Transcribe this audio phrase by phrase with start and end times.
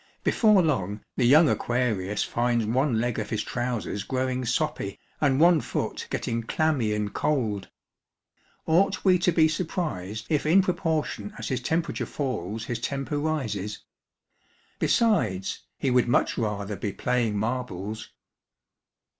[0.23, 5.61] Before long, the young Aquarius finds one leg of his trousers growing soppy, and one
[5.61, 7.69] foot getting clammy and cold.
[8.65, 13.83] Ought we to be surprised if in proportion as his temperature falls his temper rises?
[14.79, 18.09] Besides, he would much rather be playing marbles.